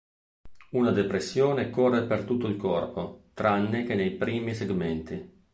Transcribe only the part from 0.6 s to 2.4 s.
Una depressione corre per